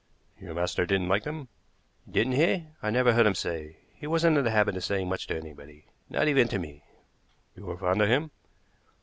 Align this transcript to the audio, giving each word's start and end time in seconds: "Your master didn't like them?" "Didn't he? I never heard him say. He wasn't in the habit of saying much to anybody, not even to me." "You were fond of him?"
"Your 0.39 0.55
master 0.55 0.87
didn't 0.87 1.09
like 1.09 1.25
them?" 1.25 1.47
"Didn't 2.09 2.33
he? 2.33 2.65
I 2.81 2.89
never 2.89 3.13
heard 3.13 3.27
him 3.27 3.35
say. 3.35 3.77
He 3.93 4.07
wasn't 4.07 4.35
in 4.35 4.43
the 4.43 4.49
habit 4.49 4.75
of 4.75 4.83
saying 4.83 5.07
much 5.09 5.27
to 5.27 5.37
anybody, 5.37 5.85
not 6.09 6.27
even 6.27 6.47
to 6.47 6.57
me." 6.57 6.81
"You 7.55 7.67
were 7.67 7.77
fond 7.77 8.01
of 8.01 8.09
him?" 8.09 8.31